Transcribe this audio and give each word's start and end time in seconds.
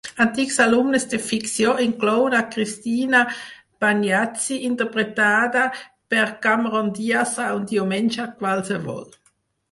Antics 0.23 0.55
alumnes 0.63 1.03
de 1.09 1.17
ficció 1.23 1.73
inclouen 1.83 2.35
a 2.37 2.39
Cristina 2.53 3.19
Pagniacci, 3.83 4.57
interpretada 4.69 5.65
per 6.15 6.23
Cameron 6.47 6.89
Diaz 7.01 7.35
a 7.45 7.51
"Un 7.59 7.69
diumenge 7.73 8.27
qualsevol". 8.41 9.05